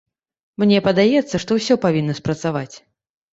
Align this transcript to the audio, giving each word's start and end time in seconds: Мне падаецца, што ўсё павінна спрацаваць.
Мне 0.61 0.79
падаецца, 0.87 1.35
што 1.43 1.51
ўсё 1.59 1.77
павінна 1.85 2.17
спрацаваць. 2.21 2.75